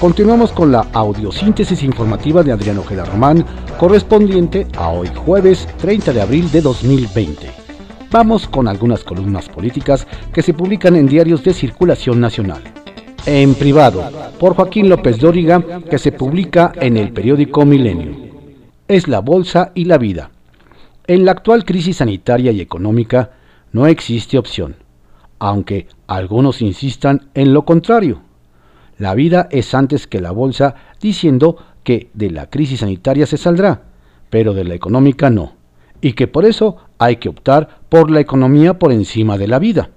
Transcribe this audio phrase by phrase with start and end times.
[0.00, 3.46] Continuamos con la audiosíntesis informativa de Adriano Ojeda Román,
[3.78, 7.50] correspondiente a hoy jueves 30 de abril de 2020.
[8.10, 12.62] Vamos con algunas columnas políticas que se publican en diarios de circulación nacional.
[13.24, 14.04] En privado,
[14.38, 18.16] por Joaquín López Dóriga, que se publica en el periódico Milenio.
[18.88, 20.30] Es la bolsa y la vida.
[21.06, 23.30] En la actual crisis sanitaria y económica
[23.72, 24.76] no existe opción,
[25.38, 28.25] aunque algunos insistan en lo contrario.
[28.98, 33.82] La vida es antes que la bolsa, diciendo que de la crisis sanitaria se saldrá,
[34.30, 35.54] pero de la económica no,
[36.00, 39.90] y que por eso hay que optar por la economía por encima de la vida.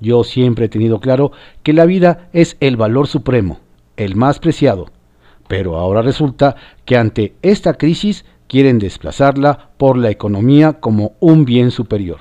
[0.00, 3.60] Yo siempre he tenido claro que la vida es el valor supremo,
[3.96, 4.86] el más preciado,
[5.48, 11.70] pero ahora resulta que ante esta crisis quieren desplazarla por la economía como un bien
[11.70, 12.18] superior.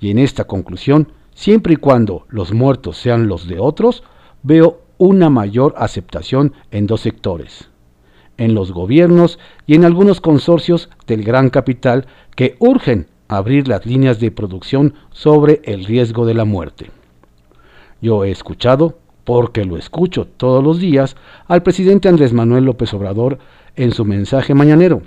[0.00, 4.02] Y en esta conclusión, siempre y cuando los muertos sean los de otros,
[4.42, 7.68] veo una mayor aceptación en dos sectores,
[8.36, 14.20] en los gobiernos y en algunos consorcios del gran capital que urgen abrir las líneas
[14.20, 16.90] de producción sobre el riesgo de la muerte.
[18.00, 23.38] Yo he escuchado, porque lo escucho todos los días, al presidente Andrés Manuel López Obrador
[23.76, 25.02] en su mensaje mañanero,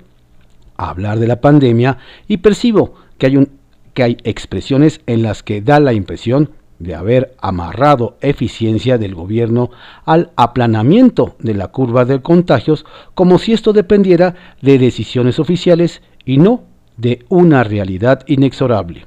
[0.76, 3.50] hablar de la pandemia y percibo que hay, un,
[3.94, 9.70] que hay expresiones en las que da la impresión de haber amarrado eficiencia del gobierno
[10.04, 16.38] al aplanamiento de la curva de contagios como si esto dependiera de decisiones oficiales y
[16.38, 16.64] no
[16.96, 19.06] de una realidad inexorable.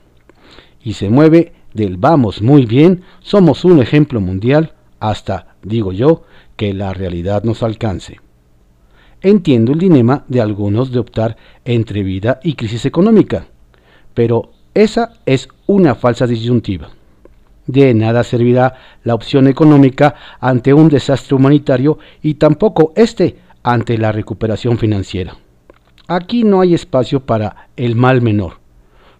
[0.83, 6.23] Y se mueve del vamos muy bien, somos un ejemplo mundial, hasta, digo yo,
[6.55, 8.19] que la realidad nos alcance.
[9.21, 13.47] Entiendo el dilema de algunos de optar entre vida y crisis económica,
[14.13, 16.89] pero esa es una falsa disyuntiva.
[17.71, 24.11] De nada servirá la opción económica ante un desastre humanitario y tampoco este ante la
[24.11, 25.37] recuperación financiera.
[26.05, 28.59] Aquí no hay espacio para el mal menor.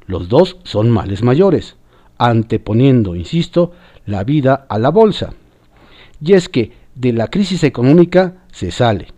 [0.05, 1.77] Los dos son males mayores,
[2.17, 3.71] anteponiendo, insisto,
[4.05, 5.33] la vida a la bolsa.
[6.19, 9.13] Y es que de la crisis económica se sale.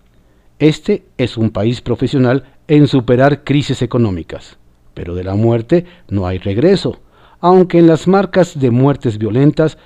[0.60, 4.60] Este es un país profesional en superar crisis económicas,
[4.94, 7.00] pero de la muerte no hay regreso
[7.44, 9.78] aunque en las marcas de muertes violentas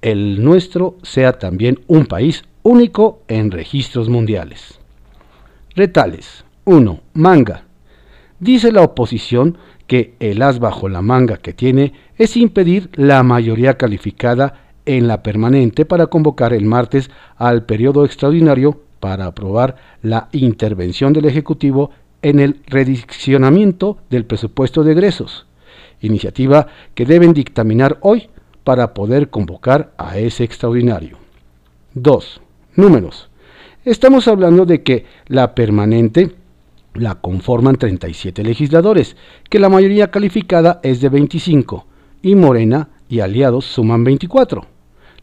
[0.00, 4.80] el nuestro sea también un país único en registros mundiales.
[5.76, 7.00] Retales 1.
[7.12, 7.64] Manga.
[8.40, 13.74] Dice la oposición que el as bajo la manga que tiene es impedir la mayoría
[13.76, 21.12] calificada en la permanente para convocar el martes al periodo extraordinario para aprobar la intervención
[21.12, 21.90] del Ejecutivo
[22.22, 25.46] en el rediccionamiento del presupuesto de egresos
[26.02, 28.28] iniciativa que deben dictaminar hoy
[28.64, 31.18] para poder convocar a ese extraordinario.
[31.94, 32.40] 2.
[32.76, 33.28] Números.
[33.84, 36.36] Estamos hablando de que la permanente
[36.94, 39.16] la conforman 37 legisladores,
[39.48, 41.86] que la mayoría calificada es de 25,
[42.22, 44.66] y Morena y aliados suman 24.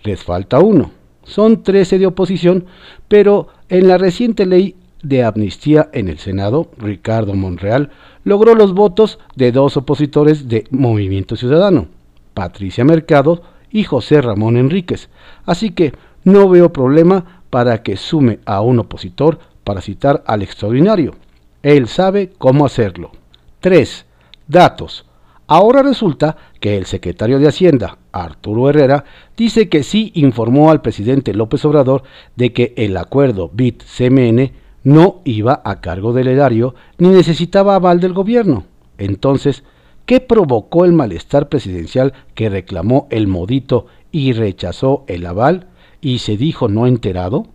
[0.03, 0.91] Les falta uno.
[1.23, 2.65] Son 13 de oposición,
[3.07, 7.91] pero en la reciente ley de amnistía en el Senado, Ricardo Monreal
[8.23, 11.87] logró los votos de dos opositores de Movimiento Ciudadano,
[12.33, 15.09] Patricia Mercado y José Ramón Enríquez.
[15.45, 15.93] Así que
[16.23, 21.15] no veo problema para que sume a un opositor para citar al extraordinario.
[21.63, 23.11] Él sabe cómo hacerlo.
[23.59, 24.05] 3.
[24.47, 25.05] Datos.
[25.47, 29.03] Ahora resulta que el secretario de Hacienda, Arturo Herrera,
[29.35, 32.03] dice que sí informó al presidente López Obrador
[32.35, 34.51] de que el acuerdo BIT-CMN
[34.83, 38.65] no iba a cargo del erario ni necesitaba aval del gobierno.
[38.97, 39.63] Entonces,
[40.05, 45.67] ¿qué provocó el malestar presidencial que reclamó el modito y rechazó el aval
[46.01, 47.47] y se dijo no enterado?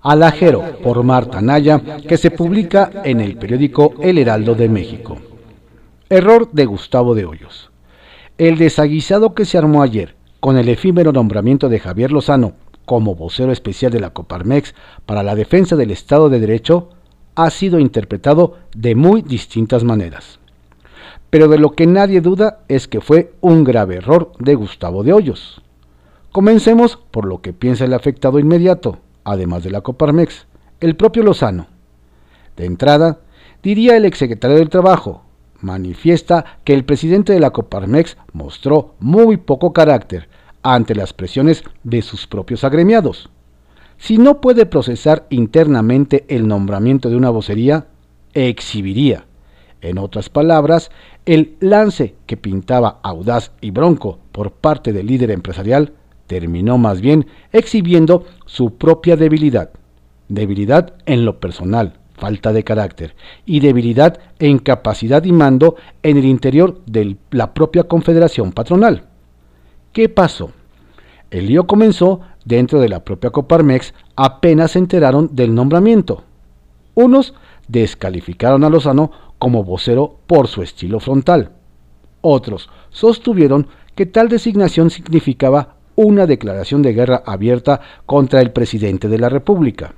[0.00, 5.18] Alajero por Marta Naya, que se publica en el periódico El Heraldo de México.
[6.08, 7.70] Error de Gustavo de Hoyos.
[8.38, 12.52] El desaguisado que se armó ayer con el efímero nombramiento de Javier Lozano
[12.86, 14.74] como vocero especial de la Coparmex
[15.04, 16.88] para la defensa del Estado de Derecho
[17.34, 20.38] ha sido interpretado de muy distintas maneras.
[21.28, 25.12] Pero de lo que nadie duda es que fue un grave error de Gustavo de
[25.12, 25.60] Hoyos.
[26.32, 30.46] Comencemos por lo que piensa el afectado inmediato, además de la Coparmex,
[30.80, 31.66] el propio Lozano.
[32.56, 33.18] De entrada,
[33.62, 35.22] diría el exsecretario del Trabajo,
[35.60, 40.28] manifiesta que el presidente de la Coparmex mostró muy poco carácter
[40.74, 43.28] ante las presiones de sus propios agremiados.
[43.98, 47.86] Si no puede procesar internamente el nombramiento de una vocería,
[48.34, 49.26] exhibiría.
[49.80, 50.90] En otras palabras,
[51.24, 55.92] el lance que pintaba audaz y bronco por parte del líder empresarial
[56.26, 59.70] terminó más bien exhibiendo su propia debilidad.
[60.28, 63.14] Debilidad en lo personal, falta de carácter,
[63.44, 69.05] y debilidad en capacidad y mando en el interior de la propia confederación patronal.
[69.96, 70.50] ¿Qué pasó?
[71.30, 76.22] El lío comenzó dentro de la propia Coparmex apenas se enteraron del nombramiento.
[76.92, 77.32] Unos
[77.66, 81.52] descalificaron a Lozano como vocero por su estilo frontal.
[82.20, 89.18] Otros sostuvieron que tal designación significaba una declaración de guerra abierta contra el presidente de
[89.18, 89.94] la República.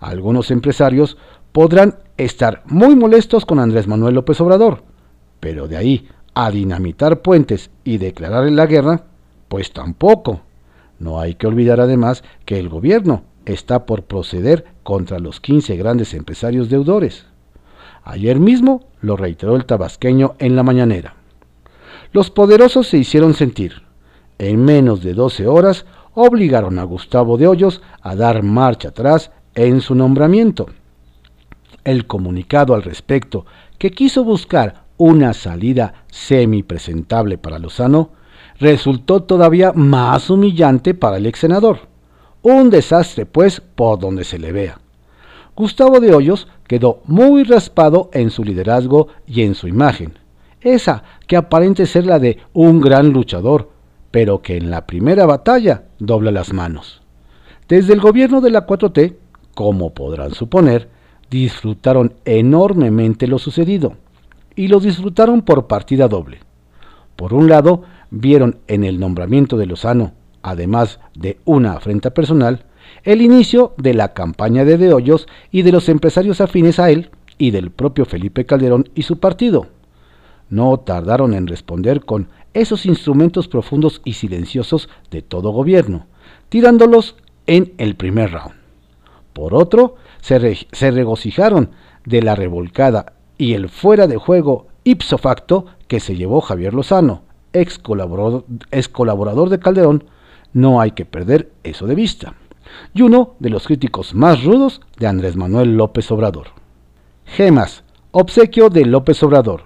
[0.00, 1.16] Algunos empresarios
[1.52, 4.82] podrán estar muy molestos con Andrés Manuel López Obrador,
[5.38, 9.04] pero de ahí a dinamitar puentes y declararle la guerra,
[9.52, 10.40] pues tampoco.
[10.98, 16.14] No hay que olvidar además que el gobierno está por proceder contra los 15 grandes
[16.14, 17.26] empresarios deudores.
[18.02, 21.16] Ayer mismo lo reiteró el tabasqueño en la mañanera.
[22.14, 23.82] Los poderosos se hicieron sentir.
[24.38, 25.84] En menos de 12 horas
[26.14, 30.68] obligaron a Gustavo de Hoyos a dar marcha atrás en su nombramiento.
[31.84, 33.44] El comunicado al respecto,
[33.76, 38.21] que quiso buscar una salida semi-presentable para Lozano,
[38.58, 41.80] resultó todavía más humillante para el ex senador.
[42.42, 44.80] Un desastre, pues, por donde se le vea.
[45.54, 50.18] Gustavo de Hoyos quedó muy raspado en su liderazgo y en su imagen,
[50.60, 53.70] esa que aparente ser la de un gran luchador,
[54.10, 57.02] pero que en la primera batalla dobla las manos.
[57.68, 59.16] Desde el gobierno de la 4T,
[59.54, 60.88] como podrán suponer,
[61.30, 63.94] disfrutaron enormemente lo sucedido,
[64.54, 66.40] y lo disfrutaron por partida doble.
[67.16, 70.12] Por un lado, vieron en el nombramiento de Lozano,
[70.42, 72.66] además de una afrenta personal,
[73.04, 77.10] el inicio de la campaña de De Hoyos y de los empresarios afines a él
[77.38, 79.66] y del propio Felipe Calderón y su partido.
[80.50, 86.06] No tardaron en responder con esos instrumentos profundos y silenciosos de todo gobierno,
[86.50, 87.16] tirándolos
[87.46, 88.56] en el primer round.
[89.32, 91.70] Por otro, se, se regocijaron
[92.04, 97.22] de la revolcada y el fuera de juego ipso facto que se llevó Javier Lozano,
[97.52, 100.04] ex colaborador, ex colaborador de Calderón,
[100.52, 102.34] no hay que perder eso de vista
[102.94, 106.48] y uno de los críticos más rudos de Andrés Manuel López Obrador.
[107.24, 109.64] Gemas, obsequio de López Obrador.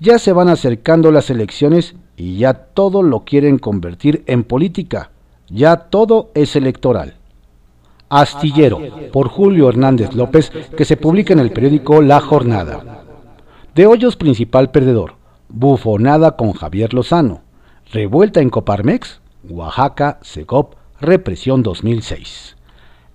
[0.00, 5.10] Ya se van acercando las elecciones y ya todo lo quieren convertir en política.
[5.48, 7.14] Ya todo es electoral.
[8.08, 8.80] Astillero,
[9.12, 13.04] por Julio Hernández López, que se publica en el periódico La Jornada.
[13.74, 15.14] De Hoyos principal perdedor.
[15.54, 17.42] Bufonada con Javier Lozano.
[17.92, 19.20] Revuelta en Coparmex.
[19.50, 22.56] Oaxaca, Segop, Represión 2006.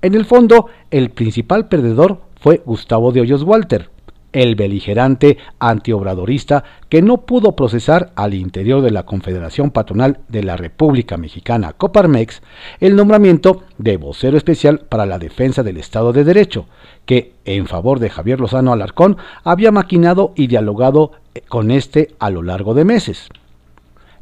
[0.04, 3.90] En el fondo, el principal perdedor fue Gustavo de Hoyos Walter,
[4.34, 10.58] el beligerante antiobradorista que no pudo procesar al interior de la Confederación Patronal de la
[10.58, 12.44] República Mexicana Coparmex
[12.80, 16.68] el nombramiento de vocero especial para la defensa del Estado de Derecho,
[17.06, 21.14] que en favor de Javier Lozano Alarcón había maquinado y dialogado
[21.48, 23.30] con este a lo largo de meses.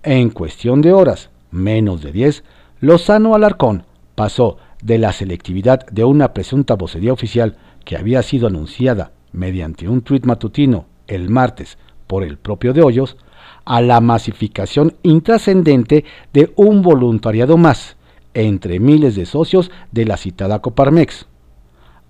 [0.04, 2.44] En cuestión de horas, menos de 10,
[2.80, 3.86] Lozano Alarcón
[4.16, 10.02] pasó de la selectividad de una presunta vocería oficial que había sido anunciada mediante un
[10.02, 11.78] tuit matutino el martes
[12.08, 13.18] por el propio de Hoyos,
[13.66, 17.98] a la masificación intrascendente de un voluntariado más
[18.34, 21.26] entre miles de socios de la citada Coparmex.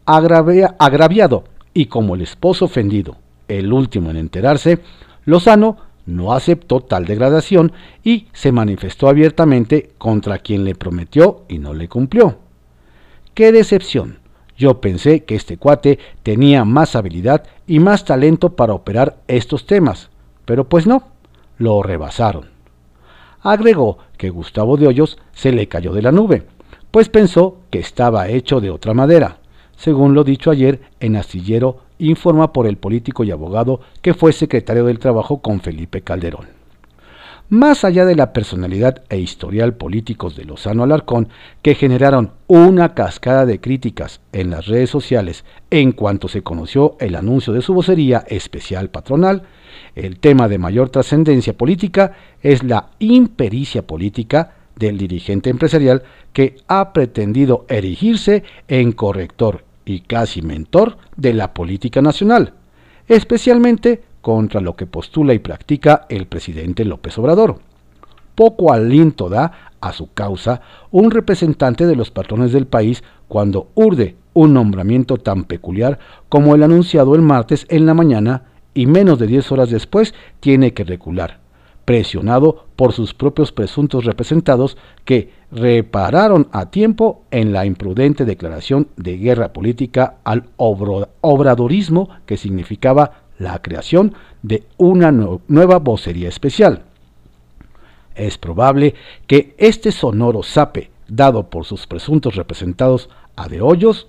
[0.06, 1.44] agraviado
[1.74, 4.80] y como el esposo ofendido, el último en enterarse,
[5.26, 7.72] Lozano no aceptó tal degradación
[8.04, 12.38] y se manifestó abiertamente contra quien le prometió y no le cumplió.
[13.34, 14.20] ¡Qué decepción!
[14.58, 20.10] Yo pensé que este cuate tenía más habilidad y más talento para operar estos temas,
[20.46, 21.04] pero pues no,
[21.58, 22.50] lo rebasaron.
[23.42, 26.44] Agregó que Gustavo de Hoyos se le cayó de la nube,
[26.92, 29.40] pues pensó que estaba hecho de otra madera,
[29.76, 34.86] según lo dicho ayer en Astillero informa por el político y abogado que fue secretario
[34.86, 36.56] del Trabajo con Felipe Calderón.
[37.50, 41.30] Más allá de la personalidad e historial políticos de Lozano Alarcón,
[41.62, 47.16] que generaron una cascada de críticas en las redes sociales en cuanto se conoció el
[47.16, 49.44] anuncio de su vocería especial patronal,
[49.94, 56.02] el tema de mayor trascendencia política es la impericia política del dirigente empresarial
[56.34, 62.54] que ha pretendido erigirse en corrector y casi mentor de la política nacional,
[63.08, 67.60] especialmente contra lo que postula y practica el presidente López Obrador.
[68.34, 70.62] Poco aliento da a su causa
[70.92, 76.64] un representante de los patrones del país cuando urde un nombramiento tan peculiar como el
[76.64, 81.40] anunciado el martes en la mañana y menos de 10 horas después tiene que recular,
[81.86, 84.76] presionado por sus propios presuntos representados
[85.06, 93.24] que repararon a tiempo en la imprudente declaración de guerra política al obradorismo que significaba
[93.38, 96.84] la creación de una nueva vocería especial.
[98.16, 98.96] Es probable
[99.28, 104.08] que este sonoro sape dado por sus presuntos representados a De Hoyos,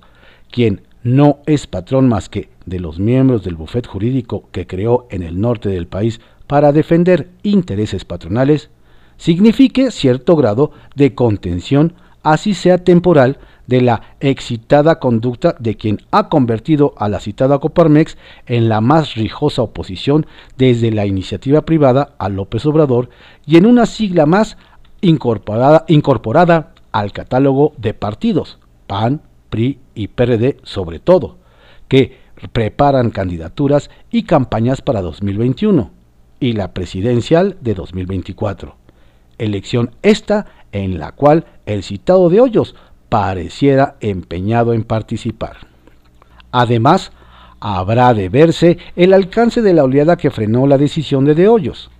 [0.50, 5.22] quien no es patrón más que de los miembros del bufet jurídico que creó en
[5.22, 8.70] el norte del país para defender intereses patronales,
[9.16, 16.28] signifique cierto grado de contención, así sea temporal, de la excitada conducta de quien ha
[16.28, 20.26] convertido a la citada Coparmex en la más rijosa oposición
[20.56, 23.10] desde la iniciativa privada a López Obrador
[23.44, 24.56] y en una sigla más
[25.00, 31.38] incorporada, incorporada al catálogo de partidos, PAN, PRI y PRD sobre todo,
[31.88, 32.18] que
[32.52, 35.95] preparan candidaturas y campañas para 2021
[36.40, 38.76] y la presidencial de 2024.
[39.38, 42.74] Elección esta en la cual el citado de Hoyos
[43.08, 45.56] pareciera empeñado en participar.
[46.52, 47.12] Además,
[47.60, 51.90] habrá de verse el alcance de la oleada que frenó la decisión de De Hoyos.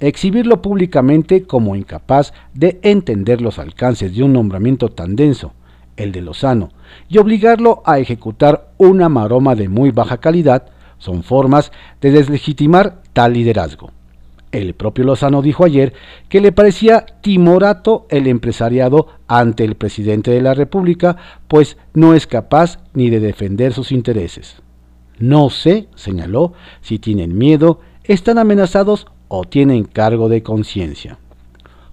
[0.00, 5.52] Exhibirlo públicamente como incapaz de entender los alcances de un nombramiento tan denso,
[5.96, 6.70] el de Lozano,
[7.08, 10.66] y obligarlo a ejecutar una maroma de muy baja calidad,
[10.98, 13.90] son formas de deslegitimar tal liderazgo.
[14.50, 15.92] El propio Lozano dijo ayer
[16.28, 21.16] que le parecía timorato el empresariado ante el presidente de la República,
[21.48, 24.62] pues no es capaz ni de defender sus intereses.
[25.18, 31.18] No sé, señaló, si tienen miedo, están amenazados o tienen cargo de conciencia.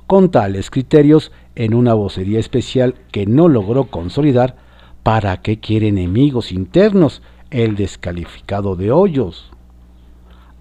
[0.07, 4.55] Con tales criterios, en una vocería especial que no logró consolidar,
[5.03, 7.21] ¿para qué quiere enemigos internos
[7.55, 9.49] el descalificado de Hoyos?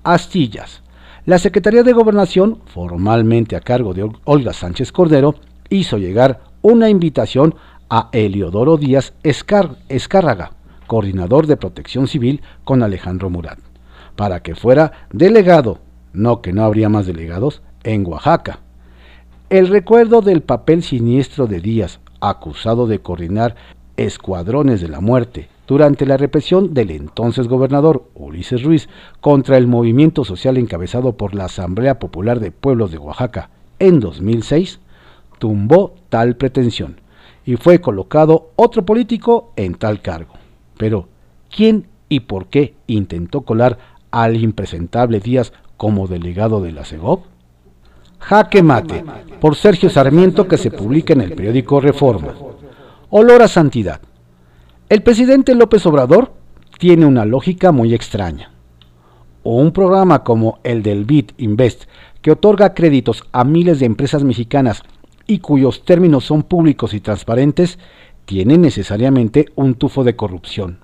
[0.05, 0.85] Astillas.
[1.27, 5.35] La Secretaría de Gobernación, formalmente a cargo de Olga Sánchez Cordero,
[5.71, 7.57] hizo llegar una invitación
[7.91, 10.53] a Eliodoro Díaz Escárraga,
[10.87, 13.59] coordinador de Protección Civil con Alejandro Murat,
[14.15, 15.81] para que fuera delegado,
[16.13, 18.61] no que no habría más delegados, en Oaxaca.
[19.51, 23.57] El recuerdo del papel siniestro de Díaz, acusado de coordinar
[23.97, 28.89] escuadrones de la muerte durante la represión del entonces gobernador Ulises Ruiz
[29.21, 34.81] contra el movimiento social encabezado por la Asamblea Popular de Pueblos de Oaxaca en 2006,
[35.39, 37.01] tumbó tal pretensión
[37.45, 40.35] y fue colocado otro político en tal cargo.
[40.77, 41.09] Pero,
[41.55, 43.79] ¿quién y por qué intentó colar
[44.11, 47.25] al impresentable Díaz como delegado de la CEGOP?
[48.19, 49.05] Jaque Mate,
[49.41, 52.35] por Sergio Sarmiento que se publica en el periódico Reforma.
[53.11, 54.01] Olor a santidad.
[54.91, 56.35] El presidente López Obrador
[56.79, 58.51] tiene una lógica muy extraña.
[59.43, 61.85] O un programa como el del BIT Invest,
[62.21, 64.83] que otorga créditos a miles de empresas mexicanas
[65.27, 67.79] y cuyos términos son públicos y transparentes,
[68.27, 70.81] tiene necesariamente un tufo de corrupción.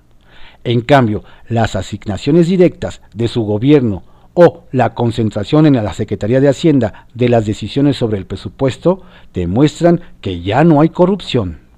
[0.63, 4.01] En cambio, las asignaciones directas de su gobierno
[4.33, 10.01] o la concentración en la Secretaría de Hacienda de las decisiones sobre el presupuesto demuestran
[10.21, 11.70] que ya no hay corrupción.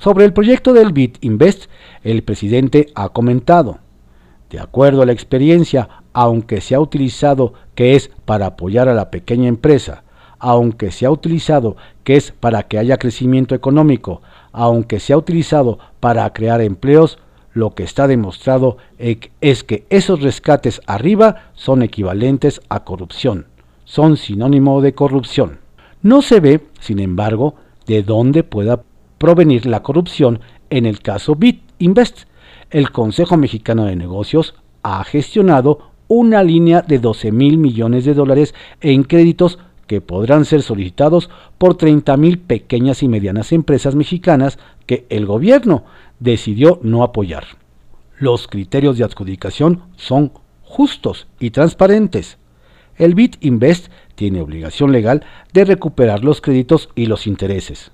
[0.00, 1.66] Sobre el proyecto del BIT Invest,
[2.04, 3.80] el presidente ha comentado,
[4.48, 9.10] de acuerdo a la experiencia, aunque se ha utilizado que es para apoyar a la
[9.10, 10.04] pequeña empresa,
[10.38, 15.78] aunque se ha utilizado que es para que haya crecimiento económico, aunque se ha utilizado
[16.00, 17.18] para crear empleos,
[17.52, 23.48] lo que está demostrado es que esos rescates arriba son equivalentes a corrupción,
[23.84, 25.58] son sinónimo de corrupción.
[26.00, 28.80] No se ve, sin embargo, de dónde pueda
[29.20, 32.20] provenir la corrupción en el caso Bit Invest.
[32.70, 38.54] El Consejo Mexicano de Negocios ha gestionado una línea de 12 mil millones de dólares
[38.80, 45.04] en créditos que podrán ser solicitados por 30 mil pequeñas y medianas empresas mexicanas que
[45.10, 45.84] el gobierno
[46.18, 47.44] decidió no apoyar.
[48.18, 52.38] Los criterios de adjudicación son justos y transparentes.
[52.96, 57.92] El BIT Invest tiene obligación legal de recuperar los créditos y los intereses.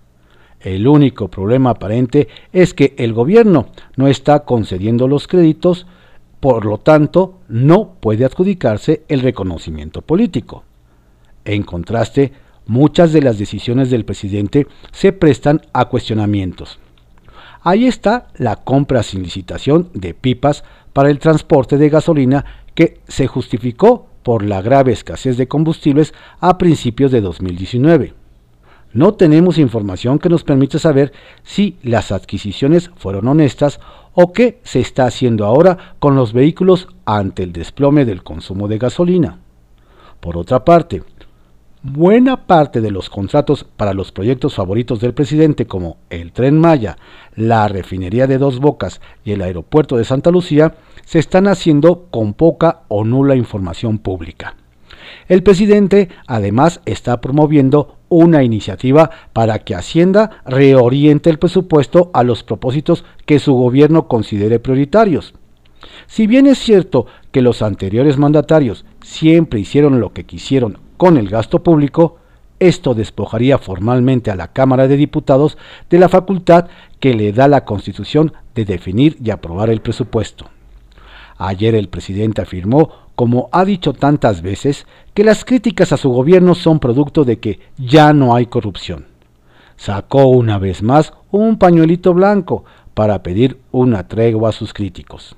[0.66, 5.86] El único problema aparente es que el gobierno no está concediendo los créditos,
[6.40, 10.64] por lo tanto no puede adjudicarse el reconocimiento político.
[11.44, 12.32] En contraste,
[12.66, 16.80] muchas de las decisiones del presidente se prestan a cuestionamientos.
[17.62, 22.44] Ahí está la compra sin licitación de pipas para el transporte de gasolina
[22.74, 28.25] que se justificó por la grave escasez de combustibles a principios de 2019
[28.96, 31.12] no tenemos información que nos permita saber
[31.42, 33.78] si las adquisiciones fueron honestas
[34.14, 38.78] o qué se está haciendo ahora con los vehículos ante el desplome del consumo de
[38.78, 39.38] gasolina.
[40.18, 41.02] Por otra parte,
[41.82, 46.96] buena parte de los contratos para los proyectos favoritos del presidente como el tren Maya,
[47.34, 50.74] la refinería de Dos Bocas y el aeropuerto de Santa Lucía
[51.04, 54.56] se están haciendo con poca o nula información pública.
[55.28, 62.42] El presidente además está promoviendo una iniciativa para que Hacienda reoriente el presupuesto a los
[62.42, 65.34] propósitos que su gobierno considere prioritarios.
[66.06, 71.28] Si bien es cierto que los anteriores mandatarios siempre hicieron lo que quisieron con el
[71.28, 72.18] gasto público,
[72.58, 75.58] esto despojaría formalmente a la Cámara de Diputados
[75.90, 76.68] de la facultad
[77.00, 80.48] que le da la Constitución de definir y aprobar el presupuesto.
[81.38, 86.54] Ayer el presidente afirmó, como ha dicho tantas veces, que las críticas a su gobierno
[86.54, 89.06] son producto de que ya no hay corrupción.
[89.76, 92.64] Sacó una vez más un pañuelito blanco
[92.94, 95.36] para pedir una tregua a sus críticos.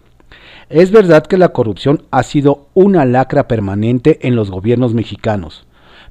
[0.68, 5.66] Es verdad que la corrupción ha sido una lacra permanente en los gobiernos mexicanos,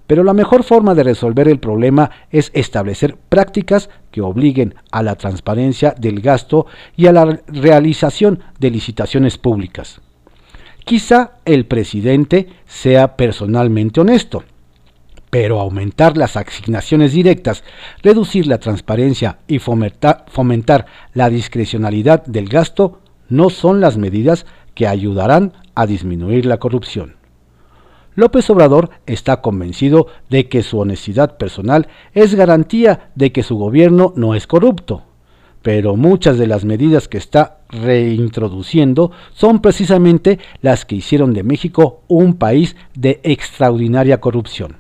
[0.08, 5.16] pero la mejor forma de resolver el problema es establecer prácticas que obliguen a la
[5.16, 10.02] transparencia del gasto y a la realización de licitaciones públicas.
[10.86, 14.46] Quizá el presidente sea personalmente honesto,
[15.30, 17.66] pero aumentar las asignaciones directas,
[18.02, 25.52] reducir la transparencia y fomentar, la discrecionalidad del gasto no son las medidas que ayudarán
[25.76, 27.17] a disminuir la corrupción.
[28.18, 34.12] López Obrador está convencido de que su honestidad personal es garantía de que su gobierno
[34.16, 35.04] no es corrupto,
[35.62, 42.02] pero muchas de las medidas que está reintroduciendo son precisamente las que hicieron de México
[42.08, 44.78] un país de extraordinaria corrupción.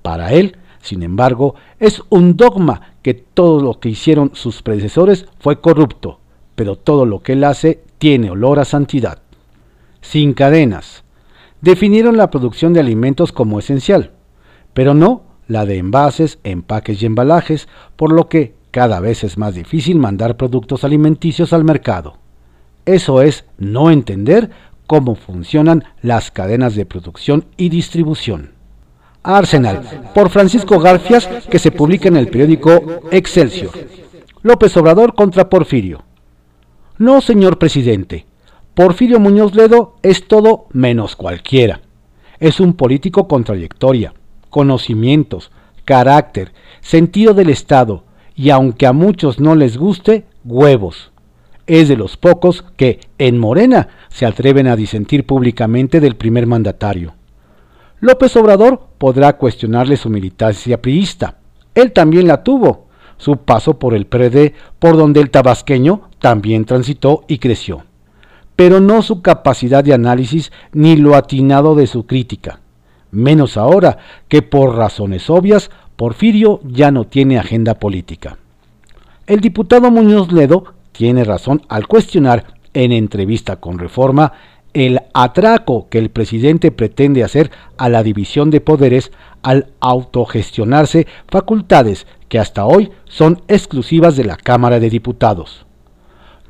[0.00, 5.60] Para él, sin embargo, es un dogma que todo lo que hicieron sus predecesores fue
[5.60, 6.20] corrupto,
[6.54, 9.18] pero todo lo que él hace tiene olor a santidad.
[10.00, 11.02] Sin cadenas.
[11.62, 14.10] Definieron la producción de alimentos como esencial,
[14.74, 19.54] pero no la de envases, empaques y embalajes, por lo que cada vez es más
[19.54, 22.18] difícil mandar productos alimenticios al mercado.
[22.84, 24.50] Eso es no entender
[24.88, 28.50] cómo funcionan las cadenas de producción y distribución.
[29.22, 33.70] Arsenal, por Francisco Garfias, que se publica en el periódico Excelsior.
[34.42, 36.02] López Obrador contra Porfirio.
[36.98, 38.26] No, señor presidente.
[38.74, 41.82] Porfirio Muñoz Ledo es todo menos cualquiera.
[42.40, 44.14] Es un político con trayectoria,
[44.48, 45.50] conocimientos,
[45.84, 48.04] carácter, sentido del Estado
[48.34, 51.12] y aunque a muchos no les guste, huevos.
[51.66, 57.12] Es de los pocos que, en Morena, se atreven a disentir públicamente del primer mandatario.
[58.00, 61.36] López Obrador podrá cuestionarle su militancia priista.
[61.74, 62.86] Él también la tuvo,
[63.18, 67.84] su paso por el PRD, por donde el tabasqueño también transitó y creció,
[68.62, 72.60] pero no su capacidad de análisis ni lo atinado de su crítica,
[73.10, 73.98] menos ahora
[74.28, 78.38] que por razones obvias Porfirio ya no tiene agenda política.
[79.26, 84.32] El diputado Muñoz Ledo tiene razón al cuestionar en entrevista con Reforma
[84.74, 89.10] el atraco que el presidente pretende hacer a la división de poderes
[89.42, 95.66] al autogestionarse facultades que hasta hoy son exclusivas de la Cámara de Diputados.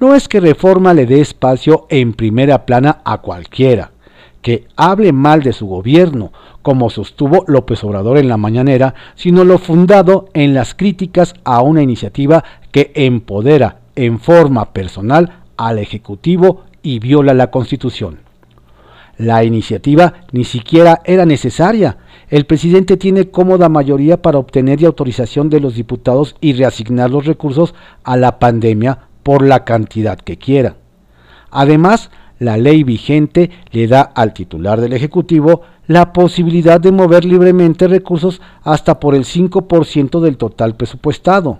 [0.03, 3.93] No es que Reforma le dé espacio en primera plana a cualquiera,
[4.41, 9.59] que hable mal de su gobierno, como sostuvo López Obrador en la mañanera, sino lo
[9.59, 16.99] fundado en las críticas a una iniciativa que empodera en forma personal al Ejecutivo y
[16.99, 18.19] viola la Constitución.
[19.19, 21.99] La iniciativa ni siquiera era necesaria.
[22.29, 27.25] El presidente tiene cómoda mayoría para obtener y autorización de los diputados y reasignar los
[27.25, 30.77] recursos a la pandemia por la cantidad que quiera.
[31.51, 37.87] Además, la ley vigente le da al titular del Ejecutivo la posibilidad de mover libremente
[37.87, 41.59] recursos hasta por el 5% del total presupuestado.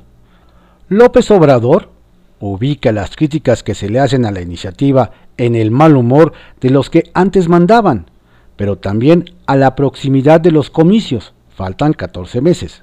[0.89, 1.91] López Obrador
[2.41, 6.71] ubica las críticas que se le hacen a la iniciativa en el mal humor de
[6.71, 8.11] los que antes mandaban,
[8.57, 12.83] pero también a la proximidad de los comicios, faltan 14 meses.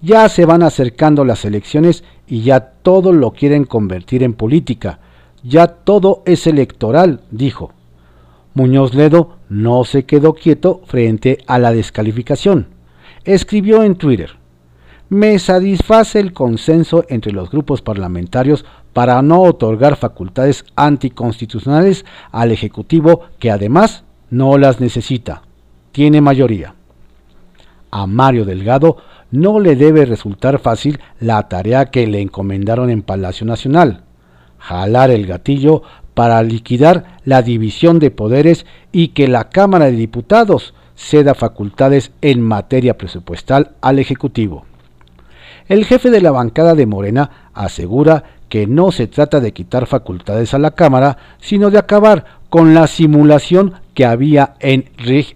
[0.00, 5.00] Ya se van acercando las elecciones y ya todo lo quieren convertir en política,
[5.42, 7.72] ya todo es electoral, dijo.
[8.54, 12.68] Muñoz Ledo no se quedó quieto frente a la descalificación.
[13.24, 14.38] Escribió en Twitter,
[15.10, 23.22] me satisface el consenso entre los grupos parlamentarios para no otorgar facultades anticonstitucionales al Ejecutivo
[23.38, 25.42] que además no las necesita.
[25.92, 26.74] Tiene mayoría.
[27.90, 28.98] A Mario Delgado
[29.30, 34.02] no le debe resultar fácil la tarea que le encomendaron en Palacio Nacional,
[34.58, 35.82] jalar el gatillo
[36.14, 42.42] para liquidar la división de poderes y que la Cámara de Diputados ceda facultades en
[42.42, 44.64] materia presupuestal al Ejecutivo.
[45.68, 50.54] El jefe de la bancada de Morena asegura que no se trata de quitar facultades
[50.54, 54.86] a la Cámara, sino de acabar con la simulación que había en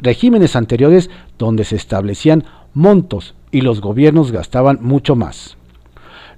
[0.01, 5.57] regímenes anteriores donde se establecían montos y los gobiernos gastaban mucho más.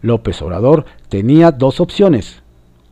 [0.03, 2.43] López Obrador tenía dos opciones,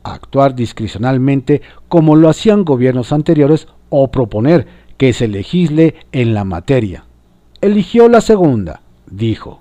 [0.02, 7.04] actuar discrecionalmente como lo hacían gobiernos anteriores o proponer que se legisle en la materia.
[7.60, 9.60] Eligió la segunda, dijo.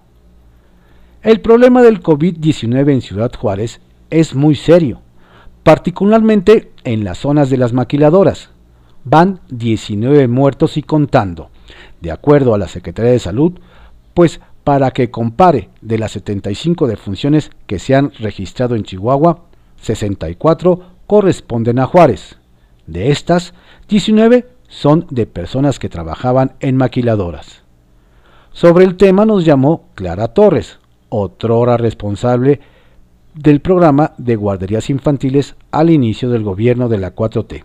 [1.23, 5.01] El problema del COVID-19 en Ciudad Juárez es muy serio,
[5.63, 8.49] particularmente en las zonas de las maquiladoras.
[9.03, 11.49] Van 19 muertos y contando,
[12.01, 13.59] de acuerdo a la Secretaría de Salud,
[14.13, 19.45] pues para que compare de las 75 defunciones que se han registrado en Chihuahua,
[19.81, 22.37] 64 corresponden a Juárez.
[22.87, 23.53] De estas,
[23.89, 27.63] 19 son de personas que trabajaban en maquiladoras.
[28.53, 32.59] Sobre el tema nos llamó Clara Torres, otrora responsable
[33.33, 37.63] del programa de guarderías infantiles al inicio del gobierno de la 4T.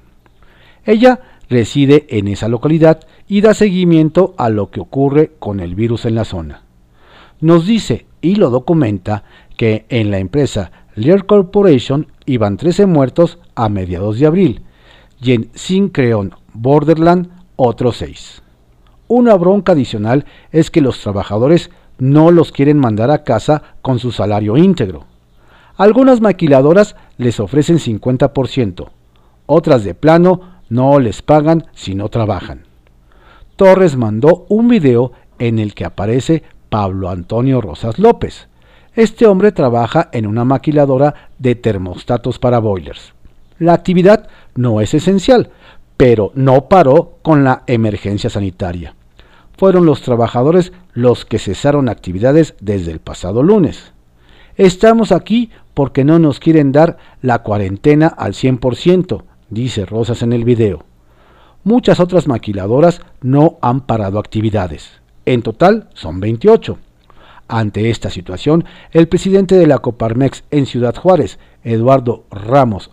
[0.84, 6.04] Ella reside en esa localidad y da seguimiento a lo que ocurre con el virus
[6.04, 6.65] en la zona.
[7.40, 9.24] Nos dice y lo documenta
[9.56, 14.62] que en la empresa Lear Corporation iban 13 muertos a mediados de abril
[15.20, 18.42] y en Syncreon Borderland otros 6.
[19.08, 24.12] Una bronca adicional es que los trabajadores no los quieren mandar a casa con su
[24.12, 25.04] salario íntegro.
[25.76, 28.88] Algunas maquiladoras les ofrecen 50%,
[29.46, 32.64] otras de plano no les pagan si no trabajan.
[33.56, 38.48] Torres mandó un video en el que aparece Pablo Antonio Rosas López,
[38.94, 43.12] este hombre trabaja en una maquiladora de termostatos para boilers.
[43.58, 45.50] La actividad no es esencial,
[45.96, 48.94] pero no paró con la emergencia sanitaria.
[49.56, 53.92] Fueron los trabajadores los que cesaron actividades desde el pasado lunes.
[54.56, 60.44] Estamos aquí porque no nos quieren dar la cuarentena al 100%, dice Rosas en el
[60.44, 60.84] video.
[61.64, 65.02] Muchas otras maquiladoras no han parado actividades.
[65.26, 66.78] En total son 28.
[67.48, 72.90] Ante esta situación, el presidente de la Coparmex en Ciudad Juárez, Eduardo Ramos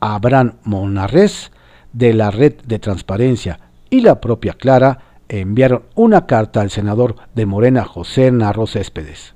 [0.00, 1.52] Abraham Monarres,
[1.92, 7.46] de la Red de Transparencia y la propia Clara, enviaron una carta al senador de
[7.46, 9.34] Morena José Narro Céspedes.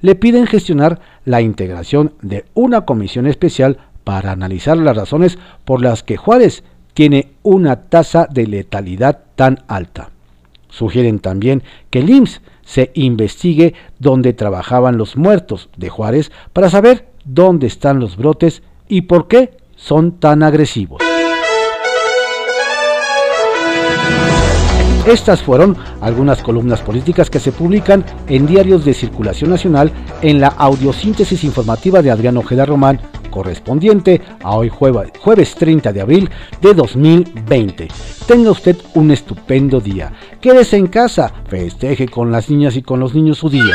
[0.00, 6.02] Le piden gestionar la integración de una comisión especial para analizar las razones por las
[6.02, 10.10] que Juárez tiene una tasa de letalidad tan alta.
[10.70, 12.28] Sugieren también que el
[12.64, 19.02] se investigue dónde trabajaban los muertos de Juárez para saber dónde están los brotes y
[19.02, 21.02] por qué son tan agresivos.
[25.06, 30.48] Estas fueron algunas columnas políticas que se publican en diarios de circulación nacional en la
[30.48, 37.88] audiosíntesis informativa de Adrián Ojeda Román correspondiente a hoy jueves, 30 de abril de 2020.
[38.26, 40.12] Tenga usted un estupendo día.
[40.40, 43.74] Quédese en casa, festeje con las niñas y con los niños su día.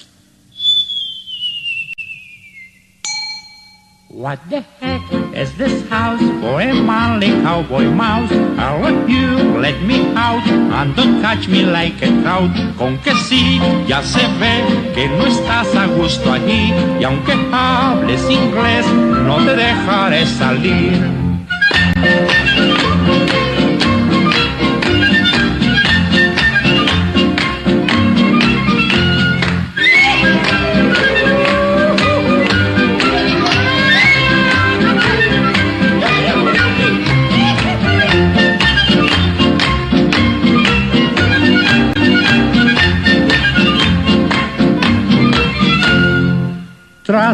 [4.13, 5.01] What the heck
[5.33, 8.29] is this house a manly cowboy mouse?
[8.59, 12.51] I want you, let me out, and don't touch me like a trout.
[12.77, 18.29] Con que sí, ya se ve que no estás a gusto allí, y aunque hables
[18.29, 18.85] inglés,
[19.25, 21.20] no te dejaré salir.